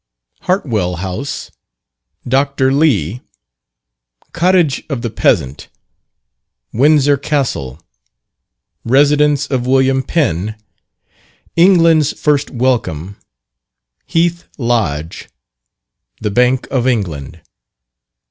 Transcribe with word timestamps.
Hartwell 0.41 0.95
House 0.95 1.51
Dr. 2.27 2.71
Lee 2.73 3.21
Cottage 4.31 4.81
of 4.89 5.03
the 5.03 5.11
Peasant 5.11 5.67
Windsor 6.73 7.17
Castle 7.17 7.79
Residence 8.83 9.45
of 9.45 9.67
Wm. 9.67 10.01
Penn 10.01 10.55
England's 11.55 12.19
First 12.19 12.49
Welcome 12.49 13.17
Heath 14.07 14.45
Lodge 14.57 15.29
The 16.19 16.31
Bank 16.31 16.65
of 16.71 16.87
England. 16.87 17.41